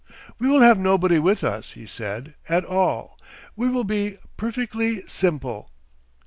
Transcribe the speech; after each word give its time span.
'We 0.39 0.47
will 0.49 0.61
have 0.61 0.79
nobody 0.79 1.19
with 1.19 1.43
us,' 1.43 1.73
he 1.73 1.85
said, 1.85 2.33
'at 2.49 2.65
all. 2.65 3.19
We 3.55 3.69
will 3.69 3.83
be 3.83 4.17
perfectly 4.35 5.01
simple. 5.01 5.69